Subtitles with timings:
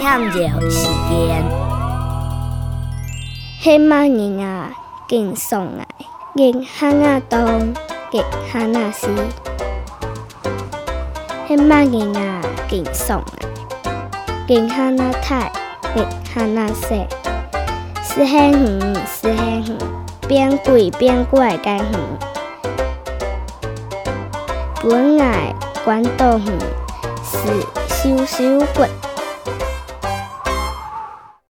[0.00, 1.44] 放尿时间。
[3.60, 4.70] 黑马人啊，
[5.08, 5.86] 敬送来，
[6.36, 7.74] 敬哈啊东，
[8.10, 9.08] 敬哈啊西。
[11.48, 13.24] 黑马人啊，敬送啊，
[14.46, 15.50] 敬哈啊太，
[15.94, 17.06] 敬哈啊西。
[18.02, 19.76] 是很远，是很远，
[20.28, 21.84] 变贵变怪更远。
[24.82, 25.52] 本来
[25.84, 26.58] 关道远，
[27.24, 27.36] 是
[27.88, 28.84] 修修骨。